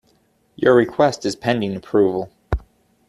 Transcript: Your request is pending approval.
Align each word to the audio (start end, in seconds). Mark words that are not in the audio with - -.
Your 0.55 0.73
request 0.73 1.27
is 1.27 1.35
pending 1.35 1.75
approval. 1.75 2.31